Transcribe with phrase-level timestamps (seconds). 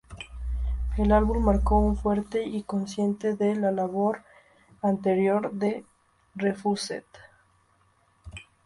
[0.97, 4.23] El álbum marcó un fuerte y consciente de la labor
[4.81, 5.85] anterior de
[6.33, 7.03] Refused.